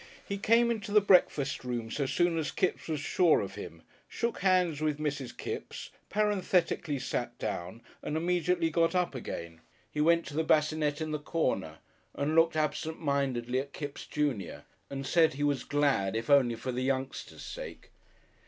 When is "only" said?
16.31-16.55